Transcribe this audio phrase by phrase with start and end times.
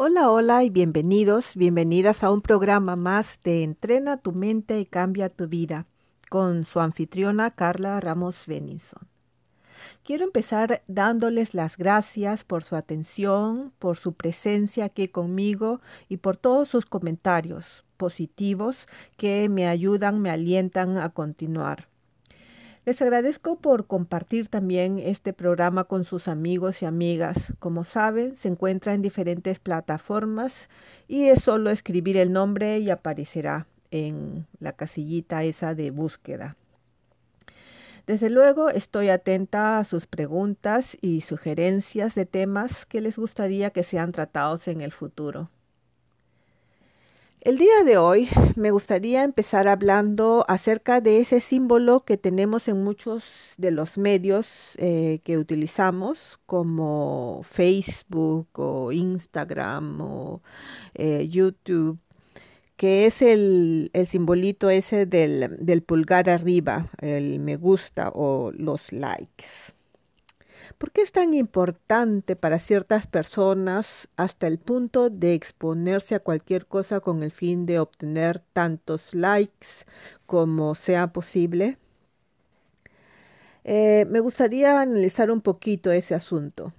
[0.00, 5.28] Hola, hola y bienvenidos, bienvenidas a un programa más de Entrena tu mente y cambia
[5.28, 5.86] tu vida
[6.30, 9.08] con su anfitriona Carla Ramos Benison.
[10.04, 16.36] Quiero empezar dándoles las gracias por su atención, por su presencia aquí conmigo y por
[16.36, 18.86] todos sus comentarios positivos
[19.16, 21.88] que me ayudan, me alientan a continuar.
[22.88, 27.36] Les agradezco por compartir también este programa con sus amigos y amigas.
[27.58, 30.70] Como saben, se encuentra en diferentes plataformas
[31.06, 36.56] y es solo escribir el nombre y aparecerá en la casillita esa de búsqueda.
[38.06, 43.82] Desde luego estoy atenta a sus preguntas y sugerencias de temas que les gustaría que
[43.82, 45.50] sean tratados en el futuro.
[47.40, 52.82] El día de hoy me gustaría empezar hablando acerca de ese símbolo que tenemos en
[52.82, 60.42] muchos de los medios eh, que utilizamos, como Facebook o Instagram o
[60.94, 61.98] eh, YouTube,
[62.76, 68.92] que es el, el simbolito ese del, del pulgar arriba, el me gusta o los
[68.92, 69.77] likes.
[70.78, 76.66] ¿Por qué es tan importante para ciertas personas hasta el punto de exponerse a cualquier
[76.66, 79.66] cosa con el fin de obtener tantos likes
[80.26, 81.78] como sea posible?
[83.64, 86.72] Eh, me gustaría analizar un poquito ese asunto.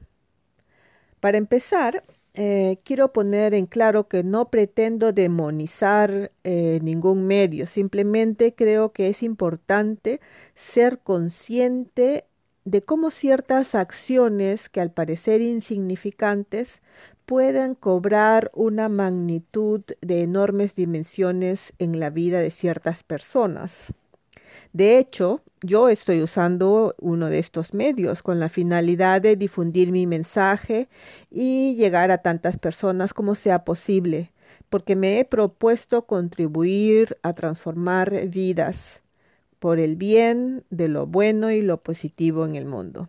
[1.19, 2.03] Para empezar,
[2.35, 9.09] eh, quiero poner en claro que no pretendo demonizar eh, ningún medio, simplemente creo que
[9.09, 10.21] es importante
[10.55, 12.28] ser consciente
[12.65, 16.81] de cómo ciertas acciones que al parecer insignificantes
[17.25, 23.93] pueden cobrar una magnitud de enormes dimensiones en la vida de ciertas personas.
[24.73, 30.05] De hecho, yo estoy usando uno de estos medios con la finalidad de difundir mi
[30.05, 30.87] mensaje
[31.31, 34.31] y llegar a tantas personas como sea posible,
[34.69, 39.01] porque me he propuesto contribuir a transformar vidas
[39.59, 43.07] por el bien de lo bueno y lo positivo en el mundo.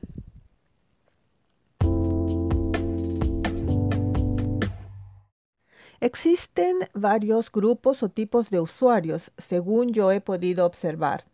[6.00, 11.24] Existen varios grupos o tipos de usuarios, según yo he podido observar.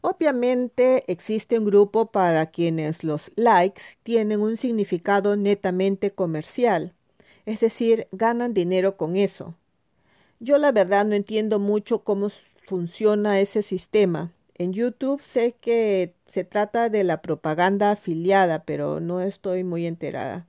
[0.00, 6.94] Obviamente existe un grupo para quienes los likes tienen un significado netamente comercial,
[7.44, 9.54] es decir, ganan dinero con eso.
[10.38, 12.30] Yo la verdad no entiendo mucho cómo
[12.66, 19.22] funciona ese sistema, en YouTube sé que se trata de la propaganda afiliada, pero no
[19.22, 20.46] estoy muy enterada.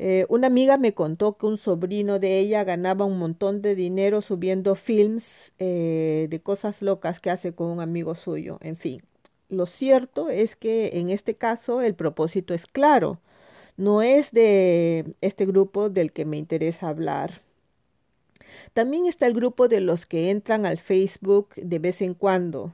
[0.00, 4.22] Eh, una amiga me contó que un sobrino de ella ganaba un montón de dinero
[4.22, 8.58] subiendo films eh, de cosas locas que hace con un amigo suyo.
[8.60, 9.02] En fin,
[9.48, 13.20] lo cierto es que en este caso el propósito es claro.
[13.76, 17.40] No es de este grupo del que me interesa hablar.
[18.74, 22.72] También está el grupo de los que entran al Facebook de vez en cuando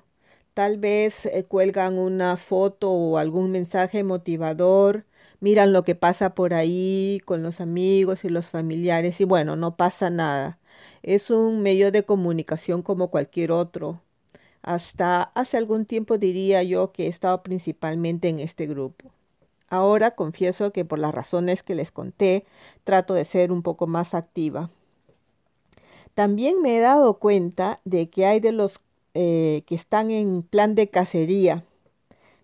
[0.55, 5.05] Tal vez eh, cuelgan una foto o algún mensaje motivador,
[5.41, 9.77] miran lo que pasa por ahí con los amigos y los familiares y bueno, no
[9.77, 10.59] pasa nada.
[11.03, 14.01] Es un medio de comunicación como cualquier otro.
[14.63, 19.11] Hasta hace algún tiempo diría yo que he estado principalmente en este grupo.
[19.69, 22.45] Ahora confieso que por las razones que les conté,
[22.85, 24.71] trato de ser un poco más activa.
[26.15, 28.79] También me he dado cuenta de que hay de los
[29.15, 31.65] eh, que están en plan de cacería.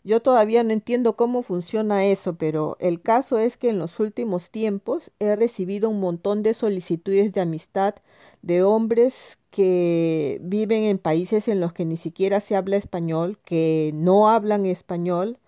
[0.02, 4.50] Yo todavía no entiendo cómo funciona eso, pero el caso es que en los últimos
[4.50, 7.96] tiempos he recibido un montón de solicitudes de amistad
[8.42, 13.90] de hombres que viven en países en los que ni siquiera se habla español, que
[13.94, 15.38] no hablan español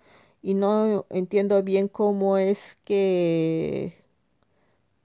[0.43, 3.95] y no entiendo bien cómo es que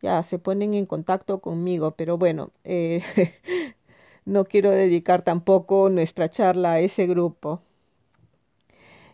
[0.02, 3.04] ya se ponen en contacto conmigo, pero bueno, eh,
[4.28, 7.62] no quiero dedicar tampoco nuestra charla a ese grupo.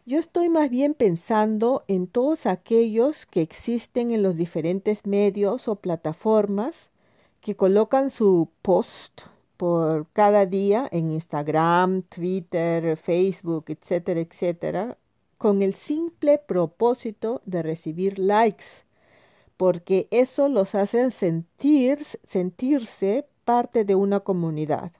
[0.05, 5.75] Yo estoy más bien pensando en todos aquellos que existen en los diferentes medios o
[5.75, 6.75] plataformas
[7.39, 9.21] que colocan su post
[9.55, 14.97] por cada día en Instagram, Twitter, Facebook, etcétera, etcétera,
[15.37, 18.83] con el simple propósito de recibir likes
[19.57, 24.91] porque eso los hace sentir, sentirse parte de una comunidad.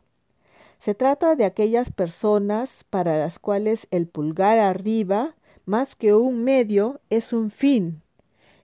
[0.83, 5.33] Se trata de aquellas personas para las cuales el pulgar arriba,
[5.65, 8.01] más que un medio, es un fin,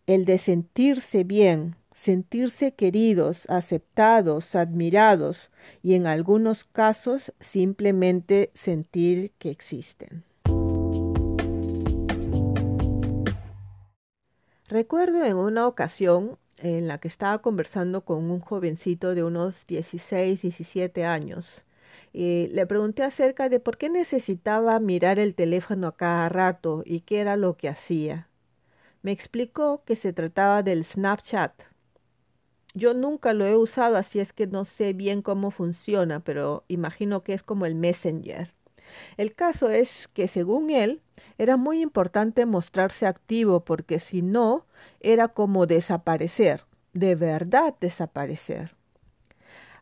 [0.05, 5.49] el de sentirse bien, sentirse queridos, aceptados, admirados
[5.81, 10.25] y en algunos casos simplemente sentir que existen.
[14.67, 20.41] Recuerdo en una ocasión en la que estaba conversando con un jovencito de unos 16,
[20.41, 21.63] 17 años.
[22.13, 27.19] Le pregunté acerca de por qué necesitaba mirar el teléfono a cada rato y qué
[27.19, 28.27] era lo que hacía.
[29.01, 31.63] Me explicó que se trataba del Snapchat.
[32.73, 37.23] Yo nunca lo he usado, así es que no sé bien cómo funciona, pero imagino
[37.23, 38.53] que es como el Messenger.
[39.17, 41.01] El caso es que, según él,
[41.37, 44.65] era muy importante mostrarse activo porque si no,
[44.99, 48.78] era como desaparecer, de verdad desaparecer.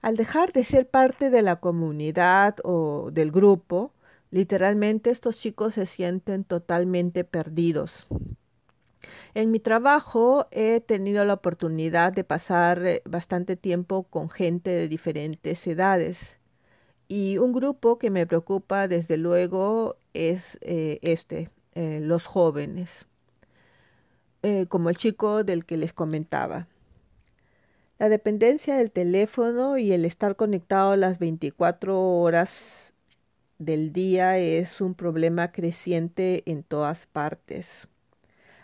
[0.01, 3.91] Al dejar de ser parte de la comunidad o del grupo,
[4.31, 8.07] literalmente estos chicos se sienten totalmente perdidos.
[9.33, 14.87] En mi trabajo he tenido la oportunidad de pasar eh, bastante tiempo con gente de
[14.87, 16.37] diferentes edades
[17.07, 23.05] y un grupo que me preocupa desde luego es eh, este, eh, los jóvenes,
[24.69, 26.67] como el chico del que les comentaba.
[27.99, 32.51] La dependencia del teléfono y el estar conectado las 24 horas
[33.57, 37.87] del día es un problema creciente en todas partes.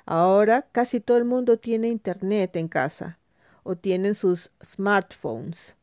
[0.06, 3.18] Ahora casi todo el mundo tiene internet en casa
[3.64, 5.76] o tienen sus smartphones,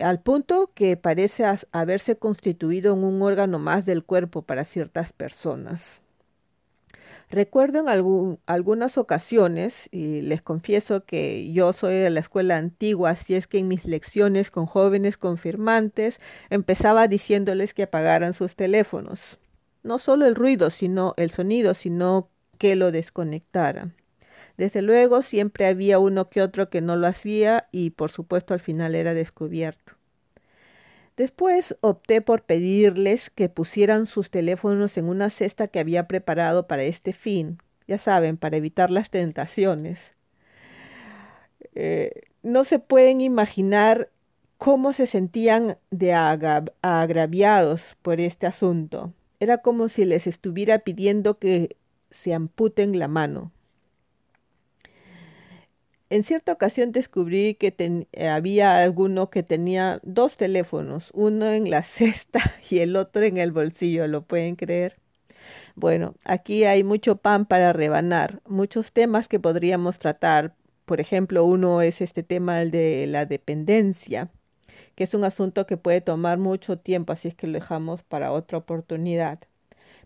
[0.00, 6.00] al punto que parece haberse constituido en un órgano más del cuerpo para ciertas personas.
[7.30, 13.34] Recuerdo en algunas ocasiones, y les confieso que yo soy de la escuela antigua, así
[13.34, 19.38] es que en mis lecciones con jóvenes confirmantes empezaba diciéndoles que apagaran sus teléfonos.
[19.82, 22.28] No solo el ruido, sino el sonido, sino
[22.58, 23.90] que lo desconectara.
[24.56, 28.60] Desde luego siempre había uno que otro que no lo hacía y por supuesto al
[28.60, 29.94] final era descubierto.
[31.16, 36.82] Después opté por pedirles que pusieran sus teléfonos en una cesta que había preparado para
[36.82, 40.14] este fin, ya saben, para evitar las tentaciones.
[41.74, 44.10] Eh, no se pueden imaginar
[44.58, 49.12] cómo se sentían de agraviados por este asunto.
[49.38, 51.76] Era como si les estuviera pidiendo que
[52.10, 53.52] se amputen la mano.
[56.10, 57.74] En cierta ocasión descubrí que
[58.12, 62.40] eh, había alguno que tenía dos teléfonos, uno en la cesta
[62.70, 64.96] y el otro en el bolsillo, ¿lo pueden creer?
[65.76, 70.54] Bueno, aquí hay mucho pan para rebanar, muchos temas que podríamos tratar.
[70.86, 74.30] Por ejemplo, uno es este tema de la dependencia,
[74.94, 78.32] que es un asunto que puede tomar mucho tiempo, así es que lo dejamos para
[78.32, 79.40] otra oportunidad.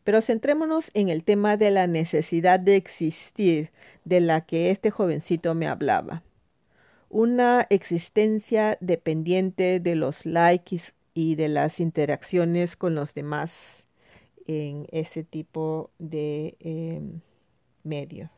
[0.04, 3.70] Pero centrémonos en el tema de la necesidad de existir
[4.04, 6.22] de la que este jovencito me hablaba.
[7.10, 13.84] Una existencia dependiente de los likes y de las interacciones con los demás
[14.46, 17.00] en ese tipo de eh,
[17.84, 18.31] medios.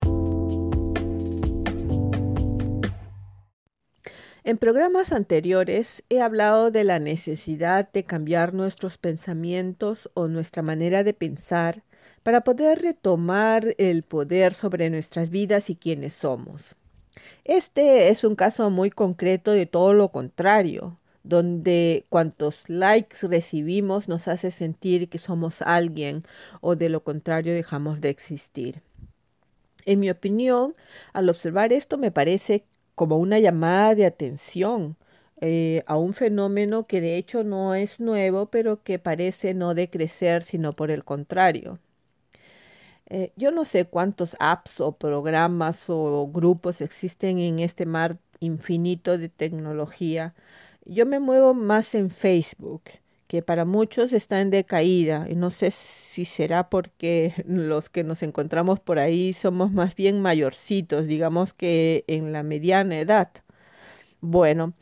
[4.42, 11.04] En programas anteriores he hablado de la necesidad de cambiar nuestros pensamientos o nuestra manera
[11.04, 11.82] de pensar
[12.22, 16.74] para poder retomar el poder sobre nuestras vidas y quienes somos.
[17.44, 24.26] Este es un caso muy concreto de todo lo contrario, donde cuantos likes recibimos nos
[24.26, 26.24] hace sentir que somos alguien
[26.62, 28.80] o de lo contrario dejamos de existir.
[29.84, 30.74] En mi opinión,
[31.12, 34.96] al observar esto me parece como una llamada de atención
[35.40, 40.42] eh, a un fenómeno que de hecho no es nuevo, pero que parece no decrecer,
[40.44, 41.78] sino por el contrario.
[43.06, 49.18] Eh, yo no sé cuántos apps o programas o grupos existen en este mar infinito
[49.18, 50.34] de tecnología.
[50.84, 52.82] Yo me muevo más en Facebook
[53.30, 58.24] que para muchos está en decaída y no sé si será porque los que nos
[58.24, 63.30] encontramos por ahí somos más bien mayorcitos, digamos que en la mediana edad.
[64.20, 64.72] Bueno,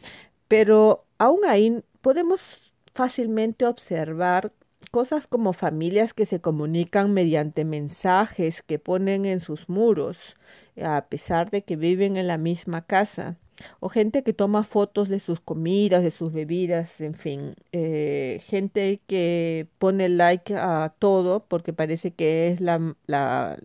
[0.48, 4.50] pero aún ahí podemos fácilmente observar
[4.90, 10.38] cosas como familias que se comunican mediante mensajes que ponen en sus muros,
[10.82, 13.36] a pesar de que viven en la misma casa
[13.80, 19.00] o gente que toma fotos de sus comidas, de sus bebidas, en fin, eh, gente
[19.06, 23.58] que pone like a todo porque parece que es la, la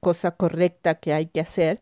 [0.00, 1.80] cosa correcta que hay que hacer.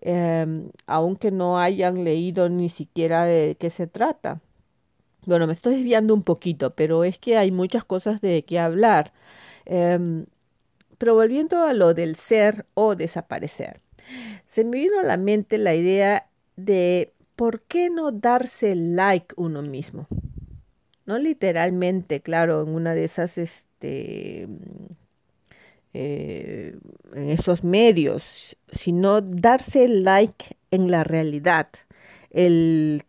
[0.00, 4.40] em, aunque no hayan leído ni siquiera de qué se trata.
[5.26, 9.12] Bueno, me estoy desviando un poquito, pero es que hay muchas cosas de qué hablar.
[9.66, 10.26] Em,
[10.98, 13.80] pero volviendo a lo del ser o desaparecer,
[14.48, 16.26] se me vino a la mente la idea
[16.64, 20.06] de por qué no darse like uno mismo.
[21.06, 24.46] No literalmente, claro, en una de esas, este,
[25.94, 26.78] eh,
[27.14, 31.68] en esos medios, sino darse like en la realidad,
[32.30, 33.04] el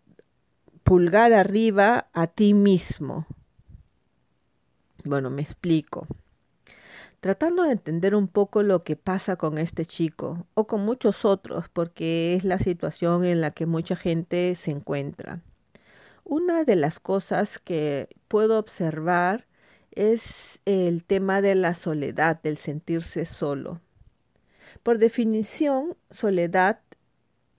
[0.84, 3.26] pulgar arriba a ti mismo.
[5.06, 6.08] Bueno, me explico.
[7.24, 11.70] Tratando de entender un poco lo que pasa con este chico o con muchos otros,
[11.70, 15.40] porque es la situación en la que mucha gente se encuentra.
[16.26, 19.46] Una de las cosas que puedo observar
[19.92, 23.80] es el tema de la soledad, del sentirse solo.
[24.84, 26.82] Por definición, soledad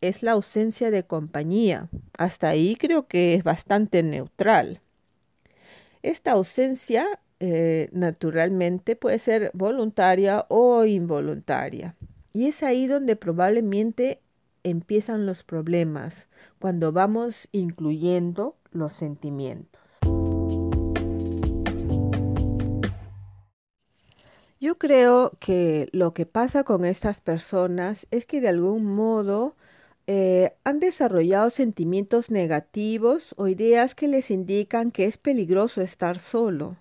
[0.02, 1.88] es la ausencia de compañía.
[2.18, 4.82] Hasta ahí creo que es bastante neutral.
[6.02, 11.94] Esta ausencia eh, naturalmente puede ser voluntaria o involuntaria.
[12.32, 14.20] Y es ahí donde probablemente
[14.64, 16.26] empiezan los problemas,
[16.58, 19.82] cuando vamos incluyendo los sentimientos.
[24.60, 29.56] Yo creo que lo que pasa con estas personas es que de algún modo
[30.06, 36.76] eh, han desarrollado sentimientos negativos o ideas que les indican que es peligroso estar solo.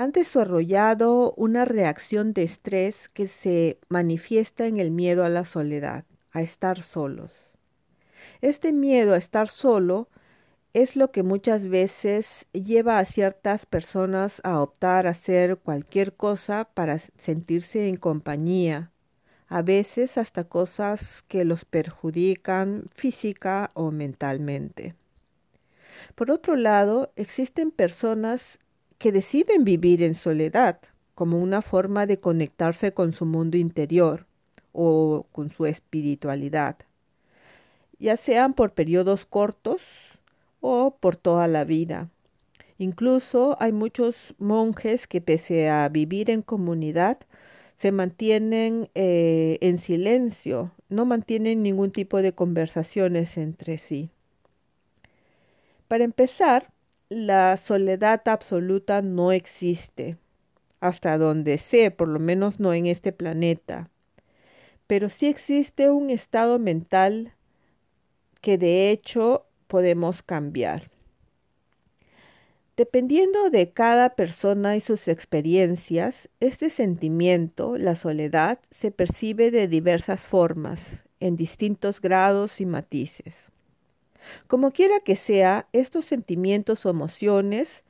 [0.00, 6.06] Han desarrollado una reacción de estrés que se manifiesta en el miedo a la soledad,
[6.32, 7.52] a estar solos.
[8.40, 10.08] Este miedo a estar solo
[10.72, 16.70] es lo que muchas veces lleva a ciertas personas a optar a hacer cualquier cosa
[16.72, 18.92] para sentirse en compañía,
[19.48, 24.94] a veces hasta cosas que los perjudican física o mentalmente.
[26.14, 28.58] Por otro lado, existen personas
[29.00, 30.78] que deciden vivir en soledad
[31.14, 34.26] como una forma de conectarse con su mundo interior
[34.72, 36.76] o con su espiritualidad,
[37.98, 39.80] ya sean por periodos cortos
[40.60, 42.10] o por toda la vida.
[42.76, 47.16] Incluso hay muchos monjes que pese a vivir en comunidad,
[47.78, 54.10] se mantienen eh, en silencio, no mantienen ningún tipo de conversaciones entre sí.
[55.88, 56.70] Para empezar,
[57.10, 60.16] la soledad absoluta no existe,
[60.78, 63.90] hasta donde sé, por lo menos no en este planeta,
[64.86, 67.32] pero sí existe un estado mental
[68.40, 70.88] que de hecho podemos cambiar.
[72.76, 80.20] Dependiendo de cada persona y sus experiencias, este sentimiento, la soledad, se percibe de diversas
[80.20, 80.80] formas,
[81.18, 83.49] en distintos grados y matices.
[84.46, 87.84] Como quiera que sea, estos sentimientos o emociones,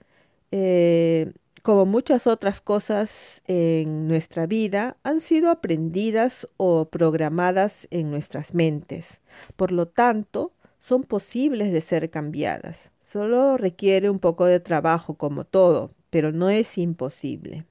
[0.53, 1.33] eh,
[1.63, 9.21] como muchas otras cosas en nuestra vida, han sido aprendidas o programadas en nuestras mentes.
[9.57, 12.91] Por lo tanto, son posibles de ser cambiadas.
[13.05, 17.65] Solo requiere un poco de trabajo como todo, pero no es imposible.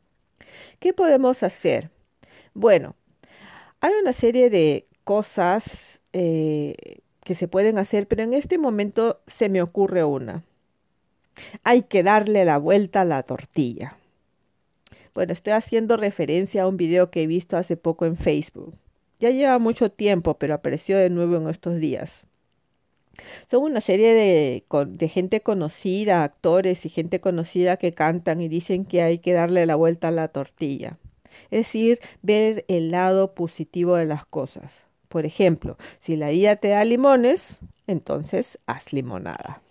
[0.80, 1.90] ¿Qué podemos hacer?
[2.54, 2.96] Bueno,
[3.82, 7.00] hay una serie de cosas eh,
[7.30, 10.42] que se pueden hacer, pero en este momento se me ocurre una.
[11.64, 13.98] Hay que darle la vuelta a la tortilla.
[15.14, 18.74] Bueno, estoy haciendo referencia a un video que he visto hace poco en Facebook.
[19.20, 22.26] Ya lleva mucho tiempo, pero apareció de nuevo en estos días.
[23.52, 28.86] Son una serie de, de, gente conocida, actores y gente conocida que cantan y dicen
[28.86, 30.98] que hay que darle la vuelta a la tortilla.
[31.52, 34.89] Es decir, ver el lado positivo de las cosas.
[35.10, 39.62] Por ejemplo, si la vida te da limones, entonces haz limonada.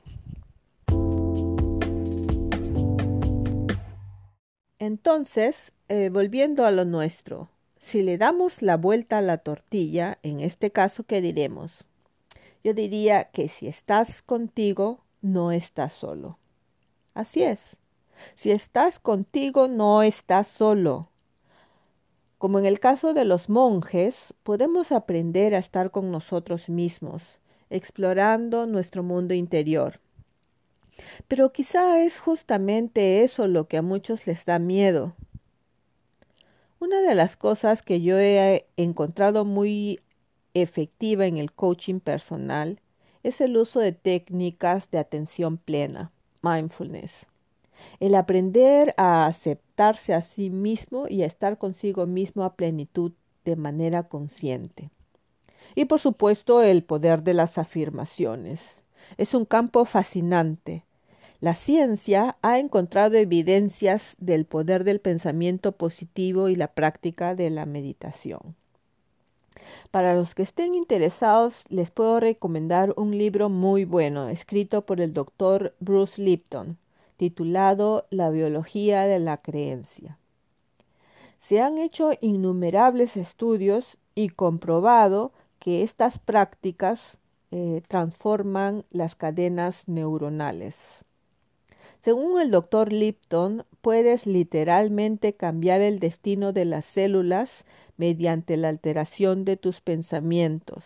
[4.78, 10.40] Entonces, eh, volviendo a lo nuestro, si le damos la vuelta a la tortilla, en
[10.40, 11.87] este caso, ¿qué diremos?
[12.64, 16.38] yo diría que si estás contigo, no estás solo.
[17.14, 17.76] Así es.
[18.35, 21.09] Si estás contigo, no estás solo.
[22.38, 27.25] Como en el caso de los monjes, podemos aprender a estar con nosotros mismos,
[27.68, 29.99] explorando nuestro mundo interior.
[31.26, 35.14] Pero quizá es justamente eso lo que a muchos les da miedo.
[36.78, 40.00] Una de las cosas que yo he encontrado muy
[40.54, 42.80] efectiva en el coaching personal
[43.25, 47.26] es el uso de técnicas de atención plena, mindfulness.
[48.00, 53.12] El aprender a aceptarse a sí mismo y a estar consigo mismo a plenitud
[53.44, 54.90] de manera consciente.
[55.75, 58.82] Y por supuesto el poder de las afirmaciones.
[59.16, 60.85] Es un campo fascinante.
[61.40, 67.64] La ciencia ha encontrado evidencias del poder del pensamiento positivo y la práctica de la
[67.64, 68.56] meditación.
[69.90, 75.12] Para los que estén interesados, les puedo recomendar un libro muy bueno, escrito por el
[75.12, 76.76] doctor Bruce Lipton,
[77.18, 80.16] titulado La biología de la creencia.
[81.38, 87.18] Se han hecho innumerables estudios y comprobado que estas prácticas
[87.50, 90.76] eh, transforman las cadenas neuronales.
[92.02, 97.64] Según el doctor Lipton, puedes literalmente cambiar el destino de las células
[97.96, 100.84] mediante la alteración de tus pensamientos.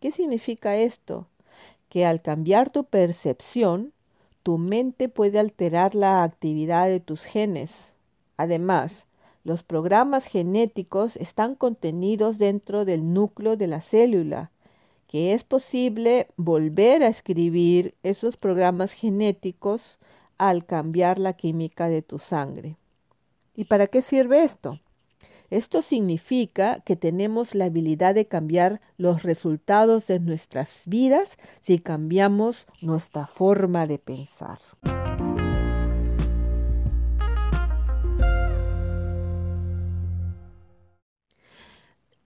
[0.00, 1.26] ¿Qué significa esto?
[1.90, 3.92] Que al cambiar tu percepción,
[4.48, 7.92] tu mente puede alterar la actividad de tus genes.
[8.38, 9.04] Además,
[9.44, 14.50] los programas genéticos están contenidos dentro del núcleo de la célula,
[15.06, 19.98] que es posible volver a escribir esos programas genéticos
[20.38, 22.76] al cambiar la química de tu sangre.
[23.54, 24.80] ¿Y para qué sirve esto?
[25.50, 32.66] Esto significa que tenemos la habilidad de cambiar los resultados de nuestras vidas si cambiamos
[32.82, 34.58] nuestra forma de pensar.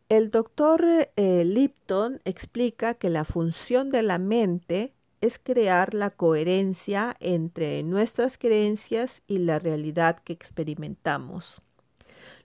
[0.08, 0.84] El doctor
[1.16, 8.36] eh, Lipton explica que la función de la mente es crear la coherencia entre nuestras
[8.36, 11.62] creencias y la realidad que experimentamos.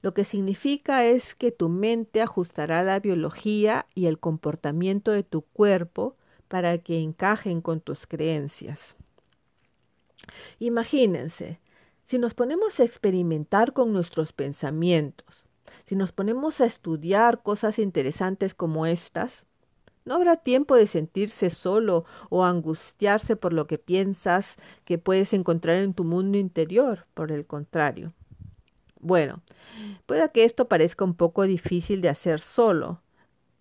[0.01, 5.41] Lo que significa es que tu mente ajustará la biología y el comportamiento de tu
[5.41, 6.15] cuerpo
[6.47, 8.95] para que encajen con tus creencias.
[10.59, 11.59] Imagínense,
[12.05, 15.43] si nos ponemos a experimentar con nuestros pensamientos,
[15.85, 19.43] si nos ponemos a estudiar cosas interesantes como estas,
[20.05, 24.55] no habrá tiempo de sentirse solo o angustiarse por lo que piensas
[24.85, 27.05] que puedes encontrar en tu mundo interior.
[27.13, 28.13] Por el contrario.
[29.07, 29.41] Bueno,
[30.05, 33.01] puede que esto parezca un poco difícil de hacer solo,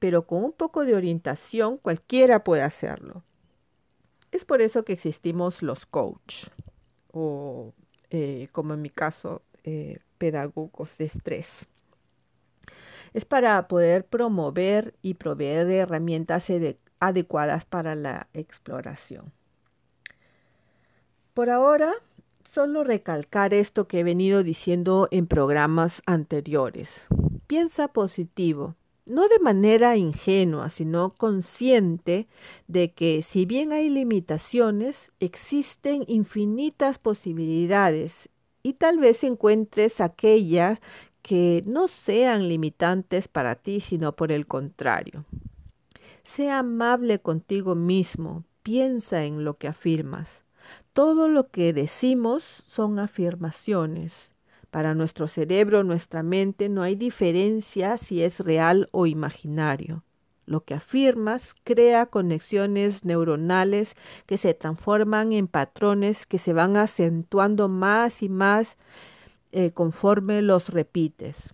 [0.01, 3.23] pero con un poco de orientación cualquiera puede hacerlo.
[4.33, 6.49] Es por eso que existimos los coach
[7.13, 7.73] o,
[8.11, 11.69] eh, como en mi caso, eh, pedagogos de estrés
[13.15, 16.47] es para poder promover y proveer de herramientas
[17.01, 19.33] adecuadas para la exploración.
[21.33, 21.95] Por ahora,
[22.51, 26.89] solo recalcar esto que he venido diciendo en programas anteriores.
[27.47, 28.75] Piensa positivo,
[29.07, 32.27] no de manera ingenua, sino consciente
[32.67, 38.29] de que si bien hay limitaciones, existen infinitas posibilidades
[38.63, 40.81] y tal vez encuentres aquellas
[41.23, 45.25] que no sean limitantes para ti, sino por el contrario.
[46.25, 50.46] Sea amable contigo mismo, piensa en lo que afirmas.
[50.97, 54.33] Todo lo que decimos son afirmaciones.
[54.71, 60.05] Para nuestro cerebro, nuestra mente, no hay diferencia si es real o imaginario.
[60.47, 67.69] Lo que afirmas crea conexiones neuronales que se transforman en patrones que se van acentuando
[67.69, 68.79] más y más
[69.53, 71.53] eh, conforme los repites,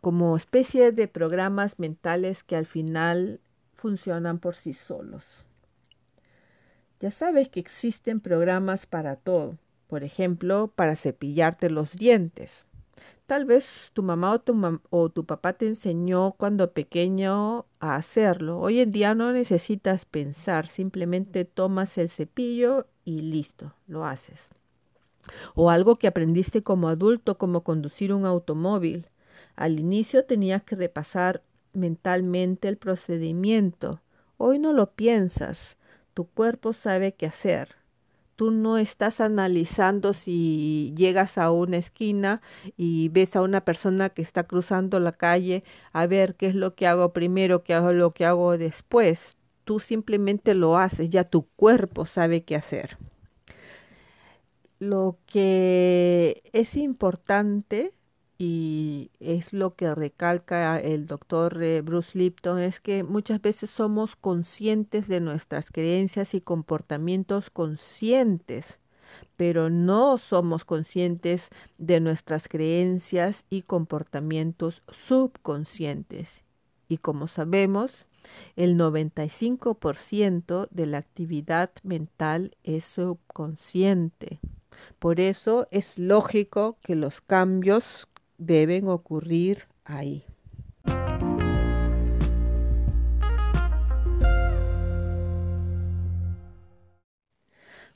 [0.00, 3.40] como especie de programas mentales que al final
[3.74, 5.44] funcionan por sí solos.
[7.00, 9.56] Ya sabes que existen programas para todo,
[9.88, 12.64] por ejemplo, para cepillarte los dientes.
[13.26, 14.42] Tal vez tu mamá
[14.90, 18.58] o tu, papá te enseñó cuando pequeño a hacerlo.
[18.60, 24.50] Hoy en día no necesitas pensar, simplemente tomas el cepillo y listo, lo haces
[25.54, 29.06] o algo que aprendiste como adulto como conducir un automóvil.
[29.56, 34.00] Al inicio tenías que repasar mentalmente el procedimiento.
[34.36, 35.76] Hoy no lo piensas.
[36.14, 37.76] Tu cuerpo sabe qué hacer.
[38.36, 42.40] Tú no estás analizando si llegas a una esquina
[42.76, 46.74] y ves a una persona que está cruzando la calle a ver qué es lo
[46.74, 49.18] que hago primero, qué hago lo que hago después.
[49.64, 52.96] Tú simplemente lo haces, ya tu cuerpo sabe qué hacer
[54.80, 57.92] lo que es importante
[58.42, 64.16] y es lo que recalca el doctor eh, Bruce Lipton es que muchas veces somos
[64.16, 68.78] conscientes de nuestras creencias y comportamientos conscientes,
[69.36, 76.42] pero no somos conscientes de nuestras creencias y comportamientos subconscientes.
[76.88, 78.06] Y como sabemos,
[78.56, 84.40] el 95% de la actividad mental es subconsciente.
[84.98, 88.08] Por eso es lógico que los cambios
[88.40, 90.24] deben ocurrir ahí.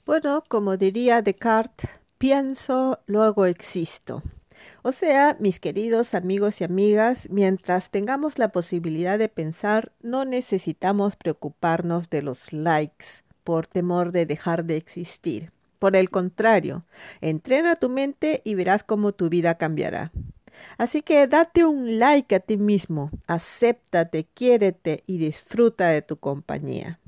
[0.07, 4.23] Bueno, como diría Descartes, pienso, luego existo.
[4.83, 11.17] O sea, mis queridos amigos y amigas, mientras tengamos la posibilidad de pensar, no necesitamos
[11.17, 13.07] preocuparnos de los likes
[13.45, 15.53] por temor de dejar de existir.
[15.79, 16.85] Por el contrario,
[17.23, 20.13] entrena tu mente y verás cómo tu vida cambiará.
[20.79, 26.99] Así que date un like a ti mismo, acéptate, quiérete y disfruta de tu compañía.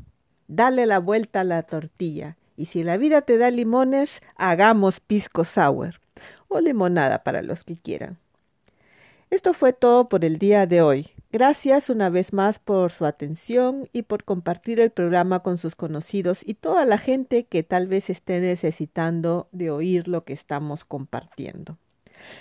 [0.49, 5.45] Dale la vuelta a la tortilla y si la vida te da limones, hagamos pisco
[5.45, 6.01] sour
[6.49, 8.19] o limonada para los que quieran.
[9.29, 11.11] Esto fue todo por el día de hoy.
[11.33, 16.41] Gracias una vez más por su atención y por compartir el programa con sus conocidos
[16.45, 21.77] y toda la gente que tal vez esté necesitando de oír lo que estamos compartiendo.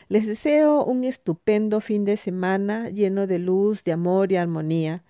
[0.09, 5.03] Les deseo un estupendo fin de semana lleno de luz, de amor y armonía.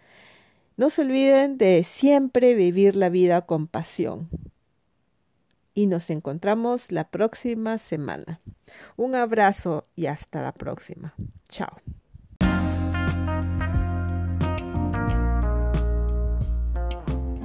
[0.78, 4.30] No se olviden de siempre vivir la vida con pasión.
[5.74, 8.40] Y nos encontramos la próxima semana.
[8.96, 11.14] Un abrazo y hasta la próxima.
[11.50, 11.78] Chao.